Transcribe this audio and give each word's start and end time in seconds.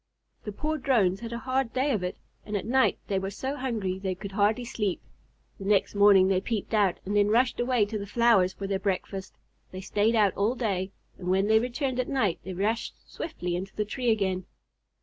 The 0.45 0.51
poor 0.51 0.79
Drones 0.79 1.19
had 1.19 1.31
a 1.31 1.37
hard 1.37 1.73
day 1.73 1.91
of 1.91 2.01
it, 2.01 2.17
and 2.43 2.57
at 2.57 2.65
night 2.65 2.97
they 3.05 3.19
were 3.19 3.29
so 3.29 3.55
hungry 3.55 3.99
they 3.99 4.15
could 4.15 4.31
hardly 4.31 4.65
sleep. 4.65 4.99
The 5.59 5.65
next 5.65 5.93
morning 5.93 6.27
they 6.27 6.41
peeped 6.41 6.73
out, 6.73 6.97
and 7.05 7.15
then 7.15 7.29
rushed 7.29 7.59
away 7.59 7.85
to 7.85 7.99
the 7.99 8.07
flowers 8.07 8.51
for 8.51 8.65
their 8.65 8.79
breakfast. 8.79 9.35
They 9.69 9.79
stayed 9.81 10.15
out 10.15 10.33
all 10.33 10.55
day, 10.55 10.89
and 11.19 11.27
when 11.29 11.45
they 11.45 11.59
returned 11.59 11.99
at 11.99 12.09
night 12.09 12.39
they 12.43 12.53
rushed 12.55 12.95
swiftly 13.05 13.55
into 13.55 13.75
the 13.75 13.85
tree 13.85 14.09
again. 14.09 14.45